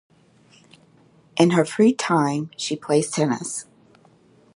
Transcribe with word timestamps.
In 1.37 1.51
her 1.51 1.63
free 1.63 1.93
time 1.93 2.49
she 2.57 2.75
plays 2.75 3.11
tennis. 3.11 3.65